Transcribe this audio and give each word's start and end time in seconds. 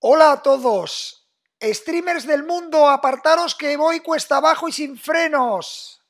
Hola 0.00 0.30
a 0.30 0.42
todos. 0.44 1.28
Streamers 1.60 2.24
del 2.24 2.44
mundo, 2.44 2.88
apartaros 2.88 3.56
que 3.56 3.76
voy 3.76 3.98
cuesta 3.98 4.36
abajo 4.36 4.68
y 4.68 4.72
sin 4.72 4.96
frenos. 4.96 6.00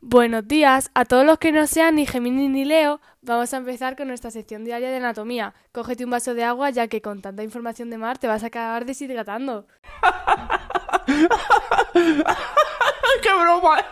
Buenos 0.00 0.46
días 0.46 0.92
a 0.94 1.04
todos 1.04 1.26
los 1.26 1.38
que 1.38 1.50
no 1.50 1.66
sean 1.66 1.96
ni 1.96 2.06
Gemini 2.06 2.48
ni 2.48 2.64
Leo. 2.64 3.00
Vamos 3.22 3.52
a 3.52 3.56
empezar 3.56 3.96
con 3.96 4.06
nuestra 4.06 4.30
sección 4.30 4.64
diaria 4.64 4.90
de 4.90 4.98
anatomía. 4.98 5.52
Cógete 5.72 6.04
un 6.04 6.12
vaso 6.12 6.34
de 6.34 6.44
agua 6.44 6.70
ya 6.70 6.86
que 6.86 7.02
con 7.02 7.22
tanta 7.22 7.42
información 7.42 7.90
de 7.90 7.98
mar 7.98 8.18
te 8.18 8.28
vas 8.28 8.44
a 8.44 8.46
acabar 8.46 8.84
deshidratando. 8.84 9.66
¡Qué 13.22 13.28
broma! 13.34 13.84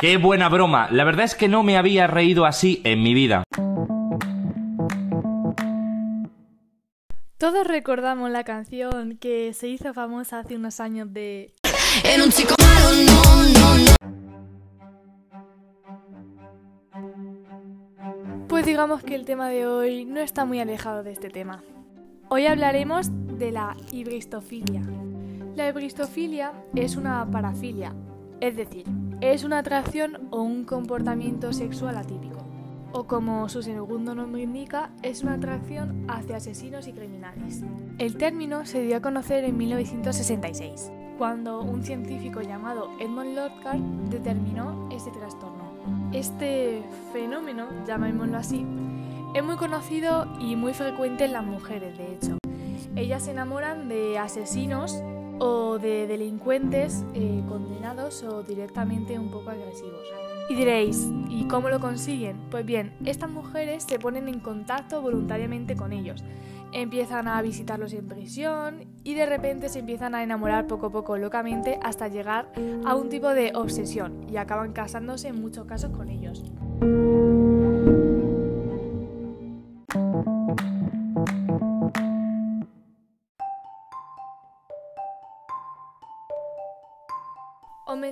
¡Qué 0.00 0.16
buena 0.16 0.48
broma! 0.48 0.88
La 0.90 1.04
verdad 1.04 1.24
es 1.24 1.34
que 1.34 1.48
no 1.48 1.62
me 1.62 1.76
había 1.76 2.06
reído 2.06 2.46
así 2.46 2.80
en 2.84 3.02
mi 3.02 3.14
vida. 3.14 3.44
Todos 7.38 7.66
recordamos 7.66 8.30
la 8.30 8.44
canción 8.44 9.18
que 9.18 9.52
se 9.52 9.68
hizo 9.68 9.92
famosa 9.92 10.38
hace 10.38 10.56
unos 10.56 10.80
años 10.80 11.12
de 11.12 11.52
En 12.04 12.22
un 12.22 12.30
chico 12.30 12.54
malo, 12.58 12.88
no, 13.04 13.22
no, 13.52 13.76
no. 13.78 13.92
Pues 18.48 18.64
digamos 18.64 19.02
que 19.02 19.14
el 19.14 19.24
tema 19.24 19.48
de 19.48 19.66
hoy 19.66 20.04
no 20.04 20.20
está 20.20 20.44
muy 20.44 20.60
alejado 20.60 21.02
de 21.02 21.12
este 21.12 21.28
tema. 21.28 21.62
Hoy 22.28 22.46
hablaremos 22.46 23.08
de 23.10 23.50
la 23.50 23.76
hibristofilia. 23.90 24.82
La 25.56 25.68
hibristofilia 25.68 26.52
es 26.74 26.96
una 26.96 27.24
parafilia, 27.30 27.94
es 28.40 28.56
decir, 28.56 28.86
es 29.20 29.44
una 29.44 29.58
atracción 29.58 30.26
o 30.32 30.42
un 30.42 30.64
comportamiento 30.64 31.52
sexual 31.52 31.96
atípico. 31.96 32.38
O 32.90 33.04
como 33.04 33.48
su 33.48 33.62
segundo 33.62 34.16
nombre 34.16 34.42
indica, 34.42 34.90
es 35.02 35.22
una 35.22 35.34
atracción 35.34 36.06
hacia 36.08 36.38
asesinos 36.38 36.88
y 36.88 36.92
criminales. 36.92 37.62
El 37.98 38.16
término 38.16 38.66
se 38.66 38.82
dio 38.82 38.96
a 38.96 39.00
conocer 39.00 39.44
en 39.44 39.56
1966, 39.56 40.90
cuando 41.18 41.62
un 41.62 41.84
científico 41.84 42.40
llamado 42.40 42.88
Edmund 42.98 43.36
Lockhart 43.36 43.80
determinó 44.10 44.88
este 44.90 45.12
trastorno. 45.12 45.72
Este 46.12 46.82
fenómeno, 47.12 47.68
llamémoslo 47.86 48.38
así, 48.38 48.66
es 49.34 49.44
muy 49.44 49.54
conocido 49.54 50.26
y 50.40 50.56
muy 50.56 50.74
frecuente 50.74 51.26
en 51.26 51.32
las 51.32 51.44
mujeres, 51.44 51.96
de 51.96 52.12
hecho. 52.12 52.38
Ellas 52.96 53.22
se 53.24 53.30
enamoran 53.30 53.88
de 53.88 54.18
asesinos 54.18 55.00
o 55.38 55.78
de 55.78 56.06
delincuentes 56.06 57.04
eh, 57.14 57.42
condenados 57.48 58.22
o 58.22 58.42
directamente 58.42 59.18
un 59.18 59.30
poco 59.30 59.50
agresivos. 59.50 60.00
Y 60.48 60.54
diréis, 60.54 61.08
¿y 61.30 61.46
cómo 61.48 61.68
lo 61.70 61.80
consiguen? 61.80 62.36
Pues 62.50 62.66
bien, 62.66 62.94
estas 63.04 63.30
mujeres 63.30 63.84
se 63.84 63.98
ponen 63.98 64.28
en 64.28 64.40
contacto 64.40 65.00
voluntariamente 65.00 65.74
con 65.74 65.92
ellos. 65.92 66.22
Empiezan 66.72 67.28
a 67.28 67.40
visitarlos 67.40 67.92
en 67.92 68.08
prisión 68.08 68.84
y 69.04 69.14
de 69.14 69.26
repente 69.26 69.68
se 69.68 69.78
empiezan 69.78 70.14
a 70.14 70.22
enamorar 70.22 70.66
poco 70.66 70.86
a 70.86 70.90
poco 70.90 71.16
locamente 71.16 71.78
hasta 71.82 72.08
llegar 72.08 72.52
a 72.84 72.94
un 72.96 73.08
tipo 73.08 73.28
de 73.28 73.52
obsesión 73.54 74.26
y 74.28 74.36
acaban 74.36 74.72
casándose 74.72 75.28
en 75.28 75.40
muchos 75.40 75.66
casos 75.66 75.90
con 75.90 76.08
ellos. 76.08 76.42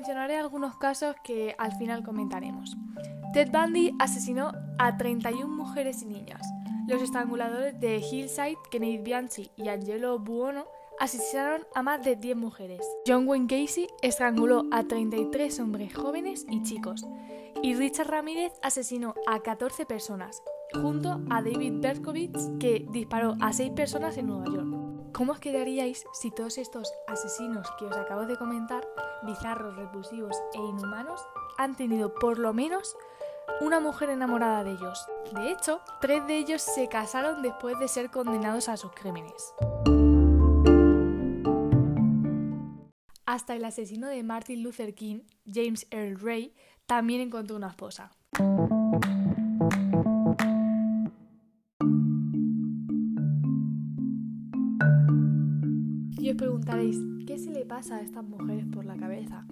Mencionaré 0.02 0.36
algunos 0.36 0.76
casos 0.78 1.14
que 1.22 1.54
al 1.58 1.76
final 1.76 2.02
comentaremos. 2.02 2.76
Ted 3.32 3.52
Bundy 3.52 3.94
asesinó 4.00 4.50
a 4.76 4.96
31 4.96 5.46
mujeres 5.46 6.02
y 6.02 6.06
niños. 6.06 6.40
Los 6.88 7.00
estranguladores 7.02 7.78
de 7.78 7.98
Hillside, 7.98 8.58
Kenneth 8.68 9.04
Bianchi 9.04 9.52
y 9.54 9.68
Angelo 9.68 10.18
Buono, 10.18 10.64
asesinaron 10.98 11.64
a 11.76 11.84
más 11.84 12.04
de 12.04 12.16
10 12.16 12.36
mujeres. 12.36 12.80
John 13.06 13.28
Wayne 13.28 13.46
Casey 13.46 13.86
estranguló 14.02 14.64
a 14.72 14.82
33 14.82 15.60
hombres 15.60 15.94
jóvenes 15.94 16.46
y 16.50 16.64
chicos. 16.64 17.06
Y 17.62 17.74
Richard 17.76 18.08
Ramírez 18.08 18.54
asesinó 18.60 19.14
a 19.28 19.38
14 19.38 19.86
personas, 19.86 20.42
junto 20.74 21.20
a 21.30 21.42
David 21.42 21.74
Berkowitz, 21.76 22.50
que 22.58 22.88
disparó 22.90 23.36
a 23.40 23.52
6 23.52 23.70
personas 23.76 24.16
en 24.18 24.26
Nueva 24.26 24.46
York. 24.46 24.81
¿Cómo 25.12 25.32
os 25.32 25.40
quedaríais 25.40 26.06
si 26.14 26.30
todos 26.30 26.56
estos 26.56 26.90
asesinos 27.06 27.68
que 27.78 27.84
os 27.84 27.96
acabo 27.96 28.24
de 28.24 28.36
comentar, 28.36 28.82
bizarros, 29.22 29.76
repulsivos 29.76 30.34
e 30.54 30.58
inhumanos, 30.58 31.20
han 31.58 31.76
tenido 31.76 32.14
por 32.14 32.38
lo 32.38 32.54
menos 32.54 32.96
una 33.60 33.78
mujer 33.78 34.08
enamorada 34.08 34.64
de 34.64 34.72
ellos? 34.72 35.06
De 35.34 35.50
hecho, 35.50 35.82
tres 36.00 36.26
de 36.26 36.38
ellos 36.38 36.62
se 36.62 36.88
casaron 36.88 37.42
después 37.42 37.78
de 37.78 37.88
ser 37.88 38.10
condenados 38.10 38.70
a 38.70 38.78
sus 38.78 38.92
crímenes. 38.92 39.52
Hasta 43.26 43.54
el 43.54 43.64
asesino 43.66 44.08
de 44.08 44.22
Martin 44.22 44.62
Luther 44.62 44.94
King, 44.94 45.20
James 45.46 45.86
Earl 45.90 46.18
Ray, 46.20 46.54
también 46.86 47.20
encontró 47.20 47.56
una 47.56 47.68
esposa. 47.68 48.12
Os 56.32 56.36
preguntaréis, 56.38 56.98
¿qué 57.26 57.38
se 57.38 57.50
le 57.50 57.66
pasa 57.66 57.96
a 57.96 58.00
estas 58.00 58.24
mujeres 58.24 58.64
por 58.72 58.86
la 58.86 58.96
cabeza 58.96 59.44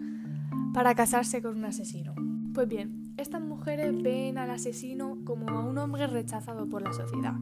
para 0.73 0.95
casarse 0.95 1.43
con 1.43 1.59
un 1.59 1.67
asesino? 1.67 2.15
Pues 2.55 2.69
bien, 2.69 3.13
estas 3.19 3.43
mujeres 3.43 4.03
ven 4.03 4.39
al 4.39 4.51
asesino 4.51 5.19
como 5.25 5.51
a 5.51 5.61
un 5.61 5.77
hombre 5.77 6.07
rechazado 6.07 6.69
por 6.71 6.81
la 6.81 6.95
sociedad, 6.95 7.35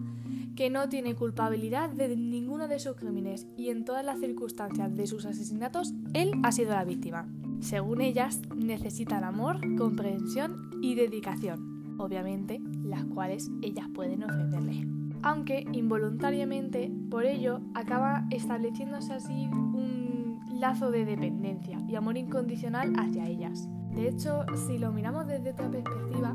que 0.57 0.71
no 0.71 0.89
tiene 0.89 1.15
culpabilidad 1.15 1.89
de 1.91 2.17
ninguno 2.17 2.67
de 2.67 2.81
sus 2.81 2.97
crímenes 2.97 3.47
y 3.57 3.69
en 3.69 3.85
todas 3.85 4.05
las 4.05 4.19
circunstancias 4.19 4.95
de 4.97 5.07
sus 5.07 5.25
asesinatos 5.25 5.95
él 6.15 6.33
ha 6.43 6.51
sido 6.51 6.71
la 6.71 6.85
víctima. 6.85 7.29
Según 7.61 8.01
ellas, 8.01 8.41
necesitan 8.57 9.23
amor, 9.23 9.61
comprensión 9.77 10.71
y 10.83 10.97
dedicación, 10.97 11.97
obviamente 11.99 12.61
las 12.83 13.05
cuales 13.05 13.51
ellas 13.63 13.87
pueden 13.95 14.25
ofrecerle 14.25 14.98
aunque 15.23 15.65
involuntariamente 15.73 16.91
por 17.11 17.25
ello 17.25 17.61
acaba 17.75 18.27
estableciéndose 18.31 19.13
así 19.13 19.49
un 19.53 20.41
lazo 20.61 20.91
de 20.91 21.05
dependencia 21.05 21.81
y 21.89 21.95
amor 21.95 22.17
incondicional 22.17 22.93
hacia 22.99 23.27
ellas. 23.27 23.69
De 23.95 24.09
hecho, 24.09 24.45
si 24.67 24.79
lo 24.79 24.93
miramos 24.93 25.27
desde 25.27 25.51
otra 25.51 25.69
perspectiva, 25.71 26.35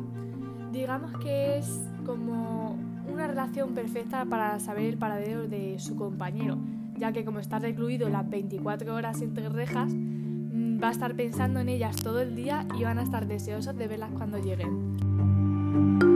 digamos 0.71 1.11
que 1.19 1.57
es 1.57 1.87
como 2.05 2.77
una 3.11 3.27
relación 3.27 3.73
perfecta 3.73 4.25
para 4.25 4.59
saber 4.59 4.85
el 4.85 4.97
paradero 4.97 5.47
de 5.47 5.77
su 5.79 5.95
compañero, 5.95 6.57
ya 6.97 7.11
que 7.11 7.25
como 7.25 7.39
está 7.39 7.59
recluido 7.59 8.09
las 8.09 8.29
24 8.29 8.93
horas 8.95 9.21
entre 9.21 9.49
rejas, 9.49 9.93
mm, 9.93 10.81
va 10.81 10.89
a 10.89 10.91
estar 10.91 11.15
pensando 11.15 11.59
en 11.59 11.69
ellas 11.69 11.95
todo 11.97 12.21
el 12.21 12.35
día 12.35 12.65
y 12.77 12.83
van 12.83 12.99
a 12.99 13.03
estar 13.03 13.27
deseosos 13.27 13.75
de 13.75 13.87
verlas 13.87 14.11
cuando 14.11 14.39
lleguen. 14.39 16.12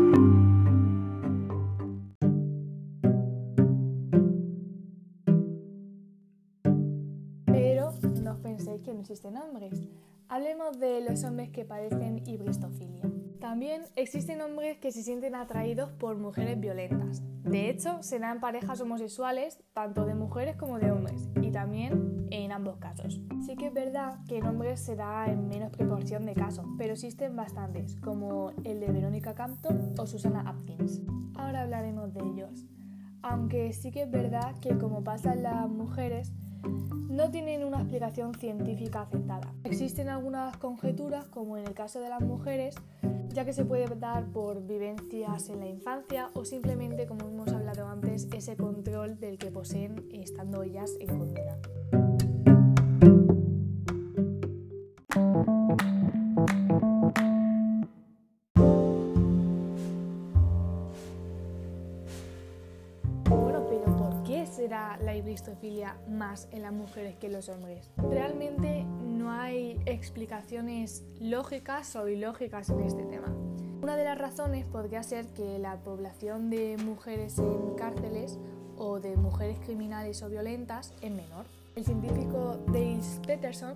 Penséis 8.47 8.81
que 8.81 8.93
no 8.93 9.01
existen 9.01 9.35
hombres. 9.35 9.73
Hablemos 10.29 10.79
de 10.79 11.01
los 11.01 11.21
hombres 11.25 11.49
que 11.49 11.65
padecen 11.65 12.25
hibristofilia. 12.25 13.03
También 13.41 13.83
existen 13.97 14.39
hombres 14.39 14.77
que 14.77 14.93
se 14.93 15.03
sienten 15.03 15.35
atraídos 15.35 15.91
por 15.91 16.17
mujeres 16.17 16.57
violentas. 16.57 17.21
De 17.43 17.69
hecho, 17.69 18.01
se 18.01 18.19
dan 18.19 18.39
parejas 18.39 18.79
homosexuales 18.79 19.61
tanto 19.73 20.05
de 20.05 20.15
mujeres 20.15 20.55
como 20.55 20.79
de 20.79 20.91
hombres, 20.91 21.29
y 21.41 21.51
también 21.51 22.27
en 22.31 22.53
ambos 22.53 22.77
casos. 22.77 23.19
Sí 23.45 23.57
que 23.57 23.67
es 23.67 23.73
verdad 23.73 24.19
que 24.29 24.37
en 24.37 24.47
hombres 24.47 24.79
se 24.79 24.95
da 24.95 25.25
en 25.27 25.49
menos 25.49 25.71
proporción 25.71 26.25
de 26.25 26.33
casos, 26.33 26.65
pero 26.77 26.93
existen 26.93 27.35
bastantes, 27.35 27.97
como 27.97 28.51
el 28.63 28.79
de 28.79 28.91
Verónica 28.91 29.35
Campton 29.35 29.93
o 29.99 30.07
Susana 30.07 30.49
Atkins. 30.49 31.01
Ahora 31.35 31.63
hablaremos 31.63 32.13
de 32.13 32.21
ellos. 32.21 32.65
Aunque 33.21 33.73
sí 33.73 33.91
que 33.91 34.03
es 34.03 34.11
verdad 34.11 34.55
que 34.61 34.77
como 34.77 35.03
pasa 35.03 35.33
en 35.33 35.43
las 35.43 35.69
mujeres, 35.69 36.31
no 36.63 37.31
tienen 37.31 37.63
una 37.63 37.79
explicación 37.79 38.33
científica 38.35 39.01
aceptada. 39.01 39.53
Existen 39.63 40.09
algunas 40.09 40.55
conjeturas, 40.57 41.27
como 41.27 41.57
en 41.57 41.65
el 41.65 41.73
caso 41.73 41.99
de 41.99 42.09
las 42.09 42.21
mujeres, 42.21 42.75
ya 43.29 43.45
que 43.45 43.53
se 43.53 43.65
puede 43.65 43.87
dar 43.95 44.25
por 44.27 44.65
vivencias 44.65 45.49
en 45.49 45.59
la 45.59 45.67
infancia 45.67 46.29
o 46.33 46.45
simplemente, 46.45 47.07
como 47.07 47.27
hemos 47.27 47.49
hablado 47.49 47.87
antes, 47.87 48.27
ese 48.33 48.55
control 48.55 49.19
del 49.19 49.37
que 49.37 49.51
poseen 49.51 50.07
estando 50.11 50.63
ellas 50.63 50.91
en 50.99 51.17
condena. 51.17 52.06
Será 64.67 64.97
la 65.01 65.15
hibristofilia? 65.15 65.95
más 66.09 66.49
en 66.51 66.61
las 66.63 66.73
mujeres 66.73 67.15
que 67.15 67.27
en 67.27 67.33
los 67.33 67.47
hombres? 67.47 67.89
Realmente 68.09 68.83
no 68.83 69.31
hay 69.31 69.81
explicaciones 69.85 71.05
lógicas 71.21 71.95
o 71.95 72.09
ilógicas 72.09 72.69
en 72.69 72.81
este 72.81 73.03
tema. 73.03 73.33
Una 73.81 73.95
de 73.95 74.03
las 74.03 74.17
razones 74.17 74.65
podría 74.65 75.03
ser 75.03 75.25
que 75.27 75.57
la 75.57 75.77
población 75.77 76.49
de 76.49 76.75
mujeres 76.83 77.39
en 77.39 77.75
cárceles 77.75 78.39
o 78.77 78.99
de 78.99 79.15
mujeres 79.15 79.57
criminales 79.59 80.21
o 80.21 80.27
violentas 80.27 80.93
es 81.01 81.11
menor. 81.11 81.45
El 81.77 81.85
científico 81.85 82.57
Dale 82.67 82.99
Peterson 83.25 83.75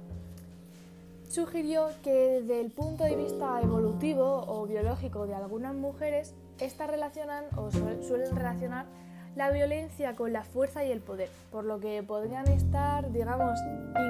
sugirió 1.30 1.88
que 2.04 2.42
desde 2.42 2.60
el 2.60 2.70
punto 2.70 3.06
de 3.06 3.16
vista 3.16 3.62
evolutivo 3.62 4.44
o 4.46 4.68
biológico 4.68 5.26
de 5.26 5.36
algunas 5.36 5.74
mujeres, 5.74 6.36
estas 6.60 6.90
relacionan 6.90 7.46
o 7.56 7.72
suelen 7.72 8.36
relacionar 8.36 8.88
la 9.36 9.50
violencia 9.52 10.16
con 10.16 10.34
la 10.34 10.44
fuerza 10.44 10.84
y 10.84 10.92
el 10.92 11.00
poder, 11.00 11.30
por 11.52 11.64
lo 11.64 11.80
que 11.80 12.04
podrían 12.04 12.48
estar, 12.50 13.12
digamos, 13.12 13.60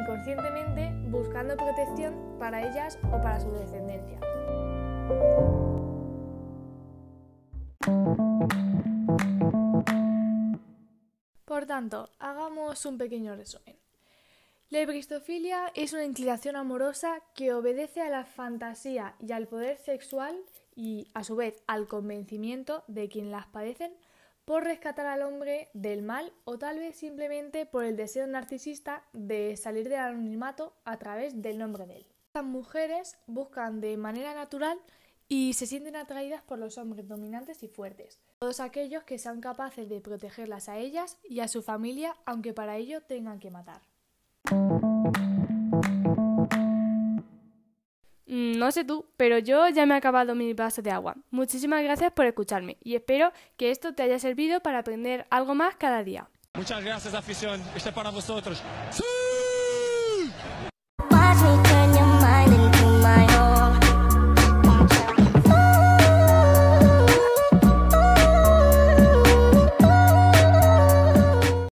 inconscientemente 0.02 0.92
buscando 1.10 1.56
protección 1.56 2.38
para 2.40 2.68
ellas 2.68 2.98
o 3.08 3.22
para 3.22 3.40
su 3.40 3.52
descendencia. 3.52 4.20
Por 11.46 11.66
tanto, 11.66 12.10
hagamos 12.20 12.86
un 12.86 12.98
pequeño 12.98 13.36
resumen. 13.36 13.76
La 14.70 14.80
ebristofilia 14.80 15.72
es 15.76 15.92
una 15.92 16.06
inclinación 16.06 16.56
amorosa 16.56 17.22
que 17.36 17.54
obedece 17.54 18.02
a 18.02 18.10
la 18.10 18.24
fantasía 18.24 19.16
y 19.20 19.34
al 19.34 19.48
poder 19.48 19.78
sexual 19.78 20.40
y, 20.76 21.10
a 21.14 21.26
su 21.26 21.36
vez, 21.36 21.62
al 21.68 21.88
convencimiento 21.88 22.86
de 22.88 23.10
quienes 23.10 23.32
las 23.32 23.48
padecen 23.48 23.94
por 24.52 24.66
rescatar 24.66 25.06
al 25.06 25.22
hombre 25.22 25.70
del 25.74 26.02
mal 26.02 26.34
o 26.44 26.58
tal 26.58 26.78
vez 26.78 26.98
simplemente 26.98 27.66
por 27.66 27.86
el 27.86 27.96
deseo 27.96 28.28
narcisista 28.28 29.06
de 29.14 29.56
salir 29.56 29.88
del 29.88 30.00
anonimato 30.00 30.74
a 30.84 30.98
través 30.98 31.42
del 31.42 31.58
nombre 31.58 31.86
de 31.86 31.96
él. 31.96 32.06
Las 32.34 32.44
mujeres 32.44 33.18
buscan 33.28 33.80
de 33.80 33.96
manera 33.96 34.34
natural 34.34 34.78
y 35.30 35.54
se 35.54 35.68
sienten 35.68 35.96
atraídas 35.96 36.42
por 36.42 36.60
los 36.60 36.78
hombres 36.78 37.08
dominantes 37.08 37.64
y 37.64 37.70
fuertes, 37.70 38.20
todos 38.40 38.60
aquellos 38.60 39.06
que 39.06 39.20
sean 39.20 39.40
capaces 39.40 39.88
de 39.88 40.02
protegerlas 40.02 40.68
a 40.68 40.78
ellas 40.80 41.18
y 41.24 41.40
a 41.40 41.48
su 41.48 41.62
familia 41.62 42.18
aunque 42.26 42.52
para 42.52 42.76
ello 42.76 43.00
tengan 43.04 43.40
que 43.40 43.52
matar. 43.52 43.80
No 48.62 48.72
sé 48.72 48.84
tú, 48.84 49.08
pero 49.18 49.40
yo 49.40 49.68
ya 49.70 49.88
me 49.88 49.96
he 49.96 49.98
acabado 49.98 50.36
mi 50.36 50.54
vaso 50.54 50.84
de 50.84 50.92
agua. 50.92 51.16
Muchísimas 51.32 51.82
gracias 51.84 52.12
por 52.12 52.28
escucharme 52.28 52.78
y 52.84 52.94
espero 52.94 53.34
que 53.58 53.72
esto 53.72 53.96
te 53.96 54.04
haya 54.04 54.20
servido 54.20 54.60
para 54.60 54.78
aprender 54.78 55.26
algo 55.32 55.56
más 55.56 55.76
cada 55.78 56.04
día. 56.04 56.30
Muchas 56.54 56.84
gracias, 56.84 57.16
afición. 57.16 57.60
Este 57.76 57.90
es 57.90 57.96
para 57.96 58.12
vosotros. 58.12 58.62